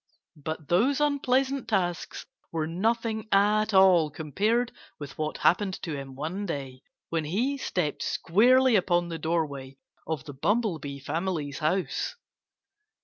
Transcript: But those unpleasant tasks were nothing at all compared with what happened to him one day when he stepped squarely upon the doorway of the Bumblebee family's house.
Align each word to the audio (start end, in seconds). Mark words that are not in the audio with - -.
But 0.43 0.67
those 0.67 0.99
unpleasant 0.99 1.67
tasks 1.67 2.25
were 2.51 2.65
nothing 2.65 3.27
at 3.31 3.71
all 3.71 4.09
compared 4.09 4.71
with 4.97 5.15
what 5.15 5.37
happened 5.37 5.75
to 5.83 5.95
him 5.95 6.15
one 6.15 6.47
day 6.47 6.81
when 7.09 7.25
he 7.25 7.55
stepped 7.59 8.01
squarely 8.01 8.75
upon 8.75 9.09
the 9.09 9.19
doorway 9.19 9.77
of 10.07 10.23
the 10.23 10.33
Bumblebee 10.33 11.01
family's 11.01 11.59
house. 11.59 12.15